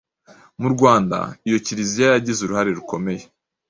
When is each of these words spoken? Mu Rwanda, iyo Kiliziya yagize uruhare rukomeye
Mu 0.61 0.67
Rwanda, 0.73 1.17
iyo 1.47 1.57
Kiliziya 1.65 2.09
yagize 2.15 2.39
uruhare 2.41 2.69
rukomeye 2.77 3.23